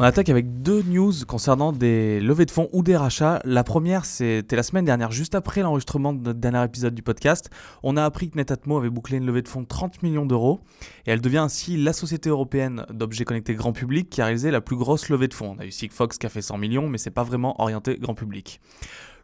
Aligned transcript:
On 0.00 0.02
attaque 0.02 0.30
avec 0.30 0.62
deux 0.62 0.82
news 0.82 1.12
concernant 1.28 1.74
des 1.74 2.20
levées 2.20 2.46
de 2.46 2.50
fonds 2.50 2.70
ou 2.72 2.82
des 2.82 2.96
rachats. 2.96 3.38
La 3.44 3.64
première, 3.64 4.06
c'était 4.06 4.56
la 4.56 4.62
semaine 4.62 4.86
dernière, 4.86 5.12
juste 5.12 5.34
après 5.34 5.60
l'enregistrement 5.60 6.14
de 6.14 6.22
notre 6.22 6.38
dernier 6.38 6.64
épisode 6.64 6.94
du 6.94 7.02
podcast. 7.02 7.50
On 7.82 7.98
a 7.98 8.04
appris 8.06 8.30
que 8.30 8.38
Netatmo 8.38 8.78
avait 8.78 8.88
bouclé 8.88 9.18
une 9.18 9.26
levée 9.26 9.42
de 9.42 9.48
fonds 9.48 9.60
de 9.60 9.66
30 9.66 10.02
millions 10.02 10.24
d'euros 10.24 10.60
et 11.04 11.10
elle 11.10 11.20
devient 11.20 11.36
ainsi 11.36 11.76
la 11.76 11.92
société 11.92 12.30
européenne 12.30 12.86
d'objets 12.88 13.26
connectés 13.26 13.54
grand 13.54 13.74
public 13.74 14.08
qui 14.08 14.22
a 14.22 14.24
réalisé 14.24 14.50
la 14.50 14.62
plus 14.62 14.76
grosse 14.76 15.10
levée 15.10 15.28
de 15.28 15.34
fonds. 15.34 15.54
On 15.58 15.60
a 15.60 15.66
eu 15.66 15.70
Sigfox 15.70 16.16
qui 16.16 16.24
a 16.24 16.30
fait 16.30 16.40
100 16.40 16.56
millions, 16.56 16.88
mais 16.88 16.96
c'est 16.96 17.10
pas 17.10 17.22
vraiment 17.22 17.60
orienté 17.60 17.98
grand 18.00 18.14
public. 18.14 18.58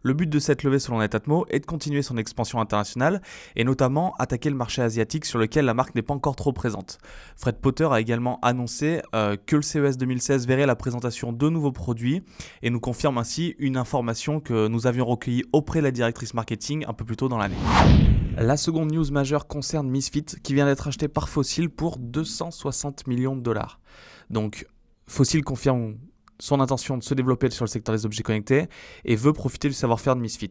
Le 0.06 0.15
but 0.15 0.30
de 0.30 0.38
cette 0.38 0.62
levée, 0.62 0.78
selon 0.78 1.01
Netatmo, 1.01 1.46
est 1.51 1.59
de 1.59 1.66
continuer 1.66 2.01
son 2.01 2.16
expansion 2.16 2.60
internationale 2.60 3.20
et 3.56 3.64
notamment 3.64 4.14
attaquer 4.20 4.51
le 4.51 4.55
marché 4.55 4.80
asiatique 4.80 5.24
sur 5.24 5.37
lequel 5.37 5.64
la 5.64 5.74
marque 5.74 5.97
n'est 5.97 6.02
pas 6.02 6.14
encore 6.14 6.37
trop 6.37 6.52
présente. 6.52 6.98
Fred 7.34 7.56
Potter 7.56 7.88
a 7.91 8.01
également 8.01 8.38
annoncé 8.41 9.02
euh, 9.16 9.37
que 9.47 9.56
le 9.56 9.62
CES 9.62 9.97
2016 9.97 10.47
verrait 10.47 10.64
la 10.64 10.77
présentation 10.77 11.33
de 11.33 11.48
nouveaux 11.48 11.73
produits 11.73 12.23
et 12.62 12.70
nous 12.70 12.78
confirme 12.78 13.19
ainsi 13.19 13.56
une 13.59 13.77
information 13.77 14.38
que 14.38 14.69
nous 14.69 14.87
avions 14.87 15.06
recueillie 15.06 15.42
auprès 15.52 15.80
de 15.80 15.84
la 15.87 15.91
directrice 15.91 16.34
marketing 16.34 16.84
un 16.86 16.92
peu 16.92 17.05
plus 17.05 17.16
tôt 17.16 17.28
dans 17.28 17.38
l'année. 17.38 17.56
La 18.36 18.56
seconde 18.56 18.92
news 18.92 19.11
majeure 19.11 19.48
concerne 19.48 19.91
Misfit 19.91 20.27
qui 20.41 20.55
vient 20.55 20.66
d'être 20.66 20.86
acheté 20.86 21.09
par 21.09 21.28
Fossil 21.28 21.69
pour 21.69 21.98
260 21.98 23.09
millions 23.09 23.34
de 23.34 23.41
dollars. 23.41 23.80
Donc 24.30 24.69
Fossil 25.09 25.42
confirme 25.42 25.97
son 26.39 26.61
intention 26.61 26.97
de 26.97 27.03
se 27.03 27.15
développer 27.15 27.51
sur 27.51 27.65
le 27.65 27.70
secteur 27.70 27.95
des 27.95 28.06
objets 28.06 28.23
connectés 28.23 28.69
et 29.05 29.17
veut 29.17 29.33
profiter 29.33 29.69
du 29.69 29.75
savoir-faire 29.75 30.17
de 30.17 30.20
Misfit. 30.20 30.51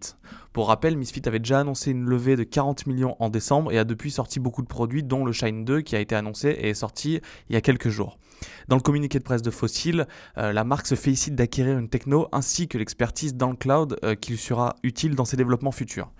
Pour 0.54 0.68
rappel, 0.68 0.98
Misfit 0.98 1.22
avait 1.26 1.40
déjà 1.40 1.60
annoncé 1.60 1.92
une 1.92 2.06
levée 2.06 2.36
de 2.36 2.44
40 2.44 2.88
millions 2.88 3.16
en 3.20 3.30
décembre 3.30 3.72
et 3.72 3.78
a 3.78 3.84
depuis 3.84 4.12
sorti 4.12 4.40
beaucoup 4.40 4.62
de 4.62 4.68
produits, 4.68 5.04
dont 5.04 5.26
le 5.26 5.32
Shine 5.32 5.66
2 5.66 5.82
qui 5.82 5.96
a 5.96 6.00
été 6.00 6.16
annoncé 6.16 6.50
et 6.50 6.70
est 6.70 6.74
sorti 6.74 7.20
il 7.50 7.54
y 7.54 7.56
a 7.58 7.62
quelques 7.62 7.90
jours. 7.90 8.18
Dans 8.68 8.76
le 8.76 8.82
communiqué 8.82 9.20
de 9.20 9.24
presse 9.24 9.42
de 9.42 9.52
Fossil, 9.52 10.08
euh, 10.38 10.52
la 10.52 10.64
marque 10.64 10.88
se 10.88 10.96
félicite 10.96 11.36
d'acquérir 11.36 11.78
une 11.78 11.90
techno 11.90 12.28
ainsi 12.32 12.68
que 12.68 12.78
l'expertise 12.78 13.36
dans 13.36 13.50
le 13.50 13.56
cloud 13.56 13.98
euh, 14.04 14.16
qui 14.16 14.32
lui 14.32 14.38
sera 14.38 14.76
utile 14.84 15.16
dans 15.16 15.26
ses 15.26 15.38
développements 15.38 15.72
futurs 15.72 16.12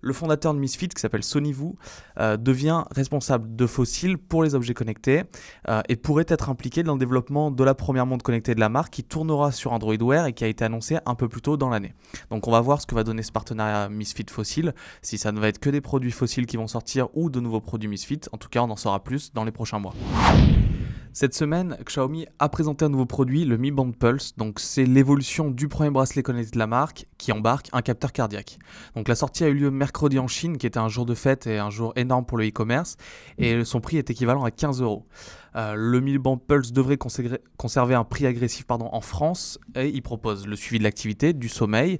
le 0.00 0.12
fondateur 0.12 0.54
de 0.54 0.58
Misfit, 0.58 0.88
qui 0.88 1.00
s'appelle 1.00 1.22
Sony 1.22 1.52
Vu, 1.52 1.72
euh, 2.18 2.36
devient 2.36 2.84
responsable 2.90 3.56
de 3.56 3.66
Fossil 3.66 4.18
pour 4.18 4.42
les 4.42 4.54
objets 4.54 4.74
connectés 4.74 5.24
euh, 5.68 5.82
et 5.88 5.96
pourrait 5.96 6.26
être 6.28 6.50
impliqué 6.50 6.82
dans 6.82 6.94
le 6.94 6.98
développement 6.98 7.50
de 7.50 7.64
la 7.64 7.74
première 7.74 8.06
montre 8.06 8.22
connectée 8.22 8.54
de 8.54 8.60
la 8.60 8.68
marque 8.68 8.92
qui 8.92 9.04
tournera 9.04 9.52
sur 9.52 9.72
Android 9.72 9.96
Wear 10.00 10.26
et 10.26 10.32
qui 10.32 10.44
a 10.44 10.48
été 10.48 10.64
annoncé 10.64 10.98
un 11.06 11.14
peu 11.14 11.28
plus 11.28 11.42
tôt 11.42 11.56
dans 11.56 11.68
l'année. 11.68 11.94
Donc 12.30 12.46
on 12.48 12.50
va 12.50 12.60
voir 12.60 12.80
ce 12.80 12.86
que 12.86 12.94
va 12.94 13.04
donner 13.04 13.22
ce 13.22 13.32
partenariat 13.32 13.88
Misfit 13.88 14.26
Fossil, 14.30 14.74
si 15.02 15.18
ça 15.18 15.32
ne 15.32 15.40
va 15.40 15.48
être 15.48 15.58
que 15.58 15.70
des 15.70 15.80
produits 15.80 16.12
fossiles 16.12 16.46
qui 16.46 16.56
vont 16.56 16.68
sortir 16.68 17.08
ou 17.14 17.30
de 17.30 17.40
nouveaux 17.40 17.60
produits 17.60 17.88
Misfit. 17.88 18.20
En 18.32 18.38
tout 18.38 18.48
cas, 18.48 18.62
on 18.62 18.70
en 18.70 18.76
saura 18.76 19.02
plus 19.02 19.32
dans 19.32 19.44
les 19.44 19.52
prochains 19.52 19.78
mois. 19.78 19.94
Cette 21.20 21.34
semaine, 21.34 21.76
Xiaomi 21.84 22.26
a 22.38 22.48
présenté 22.48 22.84
un 22.84 22.90
nouveau 22.90 23.04
produit, 23.04 23.44
le 23.44 23.56
Mi 23.56 23.72
Band 23.72 23.90
Pulse. 23.90 24.36
Donc, 24.36 24.60
c'est 24.60 24.84
l'évolution 24.84 25.50
du 25.50 25.66
premier 25.66 25.90
bracelet 25.90 26.22
connecté 26.22 26.52
de 26.52 26.60
la 26.60 26.68
marque 26.68 27.06
qui 27.18 27.32
embarque 27.32 27.68
un 27.72 27.82
capteur 27.82 28.12
cardiaque. 28.12 28.60
Donc, 28.94 29.08
la 29.08 29.16
sortie 29.16 29.42
a 29.42 29.48
eu 29.48 29.54
lieu 29.54 29.72
mercredi 29.72 30.20
en 30.20 30.28
Chine, 30.28 30.58
qui 30.58 30.66
était 30.68 30.78
un 30.78 30.86
jour 30.86 31.06
de 31.06 31.16
fête 31.16 31.48
et 31.48 31.58
un 31.58 31.70
jour 31.70 31.92
énorme 31.96 32.24
pour 32.24 32.38
le 32.38 32.46
e-commerce. 32.46 32.96
Et 33.36 33.64
son 33.64 33.80
prix 33.80 33.96
est 33.96 34.08
équivalent 34.10 34.44
à 34.44 34.52
15 34.52 34.80
euros. 34.80 35.08
Euh, 35.56 35.74
le 35.74 35.98
Mi 35.98 36.18
Band 36.18 36.36
Pulse 36.36 36.70
devrait 36.70 36.98
conserver 36.98 37.96
un 37.96 38.04
prix 38.04 38.24
agressif 38.24 38.64
en 38.68 39.00
France 39.00 39.58
et 39.74 39.88
il 39.88 40.02
propose 40.02 40.46
le 40.46 40.54
suivi 40.54 40.78
de 40.78 40.84
l'activité, 40.84 41.32
du 41.32 41.48
sommeil 41.48 41.98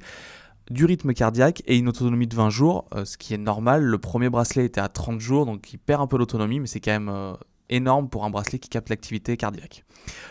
du 0.70 0.84
rythme 0.84 1.12
cardiaque 1.14 1.62
et 1.66 1.76
une 1.76 1.88
autonomie 1.88 2.26
de 2.26 2.36
20 2.36 2.50
jours, 2.50 2.86
euh, 2.94 3.04
ce 3.04 3.16
qui 3.16 3.34
est 3.34 3.38
normal. 3.38 3.82
Le 3.82 3.98
premier 3.98 4.28
bracelet 4.28 4.66
était 4.66 4.82
à 4.82 4.88
30 4.88 5.18
jours, 5.18 5.46
donc 5.46 5.72
il 5.72 5.78
perd 5.78 6.02
un 6.02 6.06
peu 6.06 6.18
l'autonomie, 6.18 6.60
mais 6.60 6.66
c'est 6.66 6.78
quand 6.78 6.92
même 6.92 7.08
euh, 7.08 7.32
énorme 7.70 8.08
pour 8.08 8.24
un 8.24 8.30
bracelet 8.30 8.58
qui 8.58 8.68
capte 8.68 8.88
l'activité 8.88 9.36
cardiaque. 9.36 9.84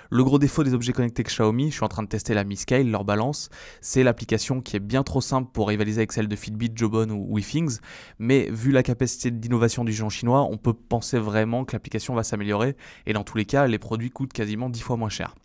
Le 0.09 0.23
gros 0.23 0.39
défaut 0.39 0.63
des 0.63 0.73
objets 0.73 0.93
connectés 0.93 1.23
que 1.23 1.29
Xiaomi, 1.29 1.69
je 1.69 1.75
suis 1.75 1.83
en 1.83 1.89
train 1.89 2.03
de 2.03 2.07
tester 2.07 2.33
la 2.33 2.43
Mi 2.43 2.57
Scale, 2.57 2.89
leur 2.89 3.03
balance, 3.03 3.49
c'est 3.81 4.03
l'application 4.03 4.61
qui 4.61 4.75
est 4.75 4.79
bien 4.79 5.03
trop 5.03 5.21
simple 5.21 5.51
pour 5.51 5.67
rivaliser 5.67 5.99
avec 5.99 6.11
celle 6.11 6.27
de 6.27 6.35
Fitbit, 6.35 6.71
Jobon 6.75 7.09
ou 7.09 7.35
WeThings, 7.35 7.79
mais 8.19 8.49
vu 8.49 8.71
la 8.71 8.83
capacité 8.83 9.31
d'innovation 9.31 9.83
du 9.83 9.91
géant 9.91 10.09
chinois, 10.09 10.47
on 10.49 10.57
peut 10.57 10.73
penser 10.73 11.19
vraiment 11.19 11.65
que 11.65 11.73
l'application 11.73 12.15
va 12.15 12.23
s'améliorer 12.23 12.75
et 13.05 13.13
dans 13.13 13.23
tous 13.23 13.37
les 13.37 13.45
cas, 13.45 13.67
les 13.67 13.79
produits 13.79 14.09
coûtent 14.09 14.33
quasiment 14.33 14.69
10 14.69 14.81
fois 14.81 14.97
moins 14.97 15.09
cher. 15.09 15.35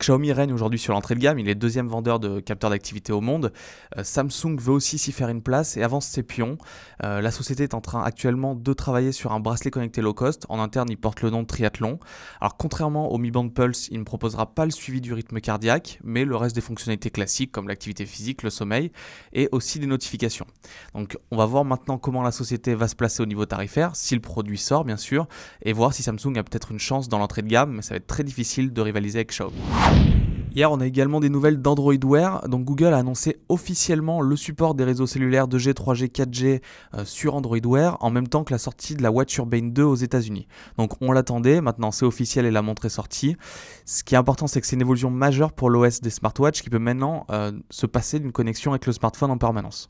Xiaomi 0.00 0.30
règne 0.30 0.52
aujourd'hui 0.52 0.78
sur 0.78 0.92
l'entrée 0.92 1.16
de 1.16 1.20
gamme, 1.20 1.40
il 1.40 1.48
est 1.48 1.56
deuxième 1.56 1.88
vendeur 1.88 2.20
de 2.20 2.38
capteurs 2.38 2.70
d'activité 2.70 3.12
au 3.12 3.20
monde. 3.20 3.52
Euh, 3.96 4.04
Samsung 4.04 4.56
veut 4.56 4.72
aussi 4.72 4.96
s'y 4.96 5.10
faire 5.10 5.28
une 5.28 5.42
place 5.42 5.76
et 5.76 5.82
avance 5.82 6.06
ses 6.06 6.22
pions. 6.22 6.56
Euh, 7.02 7.20
la 7.20 7.32
société 7.32 7.64
est 7.64 7.74
en 7.74 7.80
train 7.80 8.04
actuellement 8.04 8.54
de 8.54 8.72
travailler 8.72 9.10
sur 9.10 9.32
un 9.32 9.40
bracelet 9.40 9.72
connecté 9.72 10.00
low 10.00 10.14
cost. 10.14 10.46
En 10.50 10.60
interne, 10.60 10.88
il 10.88 10.98
porte 10.98 11.22
le 11.22 11.30
nom 11.30 11.42
de 11.42 11.48
Triathlon. 11.48 11.98
Alors 12.40 12.56
contrairement 12.56 13.10
au 13.10 13.18
Mi 13.18 13.32
Band 13.32 13.48
Pulse, 13.48 13.88
il 13.90 13.98
ne 13.98 14.04
proposera 14.04 14.54
pas 14.54 14.64
le 14.64 14.70
suivi 14.70 15.00
du 15.00 15.12
rythme 15.12 15.40
cardiaque, 15.40 15.98
mais 16.04 16.24
le 16.24 16.36
reste 16.36 16.54
des 16.54 16.60
fonctionnalités 16.60 17.10
classiques 17.10 17.50
comme 17.50 17.66
l'activité 17.66 18.06
physique, 18.06 18.44
le 18.44 18.50
sommeil 18.50 18.92
et 19.32 19.48
aussi 19.50 19.80
des 19.80 19.86
notifications. 19.86 20.46
Donc 20.94 21.18
on 21.32 21.36
va 21.36 21.46
voir 21.46 21.64
maintenant 21.64 21.98
comment 21.98 22.22
la 22.22 22.30
société 22.30 22.76
va 22.76 22.86
se 22.86 22.94
placer 22.94 23.20
au 23.20 23.26
niveau 23.26 23.46
tarifaire, 23.46 23.96
si 23.96 24.14
le 24.14 24.20
produit 24.20 24.58
sort 24.58 24.84
bien 24.84 24.96
sûr, 24.96 25.26
et 25.62 25.72
voir 25.72 25.92
si 25.92 26.04
Samsung 26.04 26.36
a 26.36 26.44
peut-être 26.44 26.70
une 26.70 26.78
chance 26.78 27.08
dans 27.08 27.18
l'entrée 27.18 27.42
de 27.42 27.48
gamme, 27.48 27.72
mais 27.72 27.82
ça 27.82 27.94
va 27.94 27.96
être 27.96 28.06
très 28.06 28.22
difficile 28.22 28.72
de 28.72 28.80
rivaliser 28.80 29.18
avec 29.18 29.30
Xiaomi. 29.30 29.56
you 29.96 30.17
Hier, 30.58 30.72
on 30.72 30.80
a 30.80 30.86
également 30.86 31.20
des 31.20 31.28
nouvelles 31.28 31.62
d'Android 31.62 32.04
Wear. 32.04 32.48
Donc 32.48 32.64
Google 32.64 32.92
a 32.92 32.98
annoncé 32.98 33.36
officiellement 33.48 34.20
le 34.20 34.34
support 34.34 34.74
des 34.74 34.82
réseaux 34.82 35.06
cellulaires 35.06 35.46
2G, 35.46 35.72
3G, 35.72 36.10
4G 36.10 36.60
sur 37.04 37.36
Android 37.36 37.60
Wear 37.64 37.96
en 38.00 38.10
même 38.10 38.26
temps 38.26 38.42
que 38.42 38.52
la 38.52 38.58
sortie 38.58 38.96
de 38.96 39.02
la 39.04 39.12
Watch 39.12 39.36
Urbane 39.38 39.72
2 39.72 39.84
aux 39.84 39.94
États-Unis. 39.94 40.48
Donc 40.76 41.00
on 41.00 41.12
l'attendait, 41.12 41.60
maintenant 41.60 41.92
c'est 41.92 42.04
officiel 42.04 42.44
et 42.44 42.50
la 42.50 42.62
montre 42.62 42.86
est 42.86 42.88
sortie. 42.88 43.36
Ce 43.84 44.02
qui 44.02 44.16
est 44.16 44.18
important, 44.18 44.48
c'est 44.48 44.60
que 44.60 44.66
c'est 44.66 44.74
une 44.74 44.80
évolution 44.80 45.12
majeure 45.12 45.52
pour 45.52 45.70
l'OS 45.70 46.00
des 46.00 46.10
smartwatches 46.10 46.60
qui 46.60 46.70
peut 46.70 46.80
maintenant 46.80 47.24
euh, 47.30 47.52
se 47.70 47.86
passer 47.86 48.18
d'une 48.18 48.32
connexion 48.32 48.72
avec 48.72 48.84
le 48.86 48.92
smartphone 48.92 49.30
en 49.30 49.38
permanence. 49.38 49.88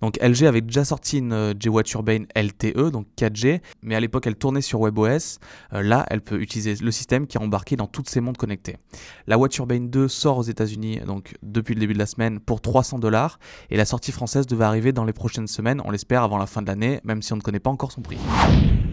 Donc 0.00 0.16
LG 0.22 0.44
avait 0.44 0.62
déjà 0.62 0.86
sorti 0.86 1.18
une 1.18 1.34
euh, 1.34 1.52
G-Watch 1.58 1.92
Urbane 1.92 2.26
LTE, 2.34 2.90
donc 2.92 3.08
4G, 3.18 3.60
mais 3.82 3.94
à 3.94 4.00
l'époque 4.00 4.26
elle 4.26 4.36
tournait 4.36 4.62
sur 4.62 4.80
WebOS. 4.80 5.38
Euh, 5.74 5.82
là, 5.82 6.06
elle 6.08 6.22
peut 6.22 6.40
utiliser 6.40 6.82
le 6.82 6.90
système 6.92 7.26
qui 7.26 7.36
est 7.36 7.42
embarqué 7.42 7.76
dans 7.76 7.86
toutes 7.86 8.08
ces 8.08 8.22
montres 8.22 8.38
connectées. 8.38 8.78
La 9.26 9.36
Watch 9.36 9.58
Urbane 9.58 9.90
2 9.98 10.06
sort 10.06 10.38
aux 10.38 10.42
États-Unis 10.42 11.00
donc 11.06 11.34
depuis 11.42 11.74
le 11.74 11.80
début 11.80 11.92
de 11.92 11.98
la 11.98 12.06
semaine 12.06 12.38
pour 12.38 12.60
300 12.60 13.00
dollars 13.00 13.40
et 13.68 13.76
la 13.76 13.84
sortie 13.84 14.12
française 14.12 14.46
devait 14.46 14.64
arriver 14.64 14.92
dans 14.92 15.04
les 15.04 15.12
prochaines 15.12 15.48
semaines, 15.48 15.82
on 15.84 15.90
l'espère 15.90 16.22
avant 16.22 16.38
la 16.38 16.46
fin 16.46 16.62
de 16.62 16.68
l'année, 16.68 17.00
même 17.02 17.20
si 17.20 17.32
on 17.32 17.36
ne 17.36 17.40
connaît 17.40 17.58
pas 17.58 17.70
encore 17.70 17.90
son 17.90 18.00
prix. 18.00 18.18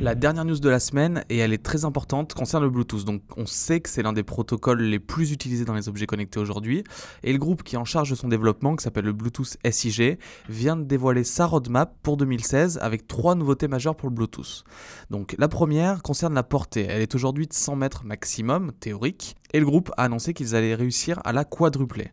La 0.01 0.15
dernière 0.15 0.45
news 0.45 0.59
de 0.59 0.69
la 0.69 0.79
semaine, 0.79 1.23
et 1.29 1.37
elle 1.37 1.53
est 1.53 1.63
très 1.63 1.85
importante, 1.85 2.33
concerne 2.33 2.63
le 2.63 2.69
Bluetooth. 2.69 3.05
Donc 3.05 3.21
on 3.37 3.45
sait 3.45 3.79
que 3.79 3.89
c'est 3.89 4.03
l'un 4.03 4.13
des 4.13 4.23
protocoles 4.23 4.81
les 4.81 4.99
plus 4.99 5.31
utilisés 5.31 5.63
dans 5.63 5.73
les 5.73 5.87
objets 5.87 6.05
connectés 6.05 6.39
aujourd'hui, 6.39 6.83
et 7.23 7.31
le 7.31 7.39
groupe 7.39 7.63
qui 7.63 7.75
est 7.75 7.77
en 7.77 7.85
charge 7.85 8.09
de 8.09 8.15
son 8.15 8.27
développement, 8.27 8.75
qui 8.75 8.83
s'appelle 8.83 9.05
le 9.05 9.13
Bluetooth 9.13 9.57
SIG, 9.69 10.17
vient 10.49 10.75
de 10.75 10.83
dévoiler 10.83 11.23
sa 11.23 11.45
roadmap 11.45 11.95
pour 12.01 12.17
2016 12.17 12.79
avec 12.81 13.07
trois 13.07 13.35
nouveautés 13.35 13.67
majeures 13.67 13.95
pour 13.95 14.09
le 14.09 14.15
Bluetooth. 14.15 14.63
Donc 15.11 15.35
la 15.37 15.47
première 15.47 16.01
concerne 16.01 16.33
la 16.33 16.43
portée. 16.43 16.87
Elle 16.89 17.01
est 17.01 17.15
aujourd'hui 17.15 17.47
de 17.47 17.53
100 17.53 17.75
mètres 17.75 18.03
maximum, 18.03 18.71
théorique, 18.79 19.35
et 19.55 19.59
le 19.61 19.65
groupe 19.65 19.89
a 19.95 20.03
annoncé 20.03 20.33
qu'ils 20.33 20.53
allaient 20.53 20.75
réussir 20.75 21.21
à 21.23 21.31
la 21.31 21.45
quadrupler. 21.45 22.11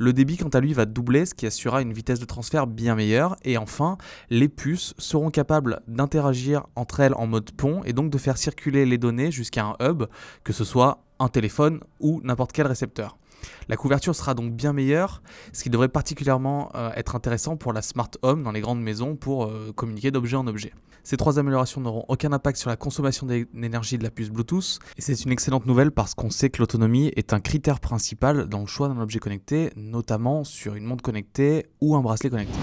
Le 0.00 0.12
débit, 0.12 0.36
quant 0.36 0.48
à 0.48 0.58
lui, 0.58 0.72
va 0.72 0.86
doubler, 0.86 1.24
ce 1.24 1.34
qui 1.34 1.46
assurera 1.46 1.82
une 1.82 1.92
vitesse 1.92 2.18
de 2.18 2.24
transfert 2.24 2.66
bien 2.66 2.96
meilleure. 2.96 3.36
Et 3.44 3.58
enfin, 3.58 3.96
les 4.28 4.48
puces 4.48 4.92
seront 4.98 5.30
capables 5.30 5.82
d'interagir 5.86 6.66
entre 6.74 6.98
elles 6.98 7.14
en 7.14 7.28
mode 7.28 7.52
pont 7.52 7.84
et 7.84 7.92
donc 7.92 8.10
de 8.10 8.18
faire 8.18 8.36
circuler 8.36 8.86
les 8.86 8.98
données 8.98 9.30
jusqu'à 9.30 9.66
un 9.66 9.76
hub, 9.80 10.02
que 10.42 10.52
ce 10.52 10.64
soit 10.64 11.04
un 11.20 11.28
téléphone 11.28 11.78
ou 12.00 12.20
n'importe 12.24 12.50
quel 12.50 12.66
récepteur. 12.66 13.19
La 13.68 13.76
couverture 13.76 14.14
sera 14.14 14.34
donc 14.34 14.52
bien 14.52 14.72
meilleure, 14.72 15.22
ce 15.52 15.62
qui 15.62 15.70
devrait 15.70 15.88
particulièrement 15.88 16.70
euh, 16.74 16.90
être 16.94 17.16
intéressant 17.16 17.56
pour 17.56 17.72
la 17.72 17.82
smart 17.82 18.10
home 18.22 18.42
dans 18.42 18.52
les 18.52 18.60
grandes 18.60 18.80
maisons 18.80 19.16
pour 19.16 19.44
euh, 19.44 19.72
communiquer 19.74 20.10
d'objet 20.10 20.36
en 20.36 20.46
objet. 20.46 20.72
Ces 21.02 21.16
trois 21.16 21.38
améliorations 21.38 21.80
n'auront 21.80 22.04
aucun 22.08 22.32
impact 22.32 22.58
sur 22.58 22.68
la 22.68 22.76
consommation 22.76 23.26
d'énergie 23.26 23.96
de 23.96 24.02
la 24.02 24.10
puce 24.10 24.30
Bluetooth, 24.30 24.78
et 24.98 25.00
c'est 25.00 25.24
une 25.24 25.32
excellente 25.32 25.66
nouvelle 25.66 25.92
parce 25.92 26.14
qu'on 26.14 26.30
sait 26.30 26.50
que 26.50 26.58
l'autonomie 26.58 27.12
est 27.16 27.32
un 27.32 27.40
critère 27.40 27.80
principal 27.80 28.48
dans 28.48 28.60
le 28.60 28.66
choix 28.66 28.88
d'un 28.88 29.00
objet 29.00 29.18
connecté, 29.18 29.70
notamment 29.76 30.44
sur 30.44 30.74
une 30.74 30.84
montre 30.84 31.02
connectée 31.02 31.66
ou 31.80 31.96
un 31.96 32.00
bracelet 32.00 32.30
connecté. 32.30 32.58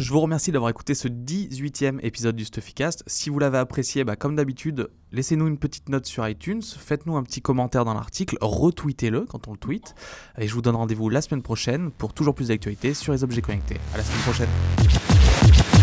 Je 0.00 0.12
vous 0.12 0.20
remercie 0.20 0.50
d'avoir 0.50 0.70
écouté 0.70 0.94
ce 0.94 1.08
18e 1.08 1.98
épisode 2.02 2.34
du 2.34 2.46
Stuffycast. 2.46 3.04
Si 3.06 3.28
vous 3.28 3.38
l'avez 3.38 3.58
apprécié, 3.58 4.02
bah, 4.02 4.16
comme 4.16 4.34
d'habitude, 4.34 4.88
laissez-nous 5.12 5.46
une 5.46 5.58
petite 5.58 5.90
note 5.90 6.06
sur 6.06 6.26
iTunes, 6.26 6.62
faites-nous 6.62 7.18
un 7.18 7.22
petit 7.22 7.42
commentaire 7.42 7.84
dans 7.84 7.92
l'article, 7.92 8.38
retweetez-le 8.40 9.26
quand 9.26 9.46
on 9.46 9.52
le 9.52 9.58
tweet. 9.58 9.94
Et 10.38 10.48
je 10.48 10.54
vous 10.54 10.62
donne 10.62 10.76
rendez-vous 10.76 11.10
la 11.10 11.20
semaine 11.20 11.42
prochaine 11.42 11.90
pour 11.90 12.14
toujours 12.14 12.34
plus 12.34 12.48
d'actualités 12.48 12.94
sur 12.94 13.12
les 13.12 13.24
objets 13.24 13.42
connectés. 13.42 13.76
À 13.92 13.98
la 13.98 14.04
semaine 14.04 14.22
prochaine. 14.22 15.79